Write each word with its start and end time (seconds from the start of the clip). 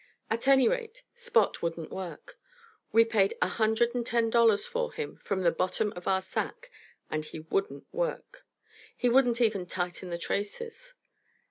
At 0.31 0.47
any 0.47 0.67
rate, 0.67 1.03
Spot 1.13 1.61
wouldn't 1.61 1.91
work. 1.91 2.39
We 2.91 3.05
paid 3.05 3.35
a 3.39 3.47
hundred 3.47 3.93
and 3.93 4.03
ten 4.03 4.31
dollars 4.31 4.65
for 4.65 4.91
him 4.93 5.17
from 5.17 5.43
the 5.43 5.51
bottom 5.51 5.93
of 5.95 6.07
our 6.07 6.21
sack, 6.23 6.71
and 7.11 7.23
he 7.23 7.41
wouldn't 7.41 7.85
work. 7.91 8.43
He 8.97 9.09
wouldn't 9.09 9.41
even 9.41 9.67
tighten 9.67 10.09
the 10.09 10.17
traces. 10.17 10.95